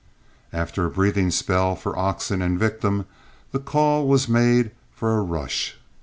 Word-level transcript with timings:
After 0.51 0.83
a 0.83 0.89
breathing 0.89 1.29
spell 1.29 1.75
for 1.75 1.95
oxen 1.95 2.41
and 2.41 2.57
victim, 2.57 3.05
the 3.51 3.59
call 3.59 4.07
was 4.07 4.27
made 4.27 4.71
for 4.91 5.15
a 5.15 5.21
rush. 5.21 5.77